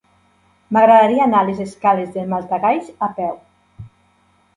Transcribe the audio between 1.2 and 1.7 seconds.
anar a les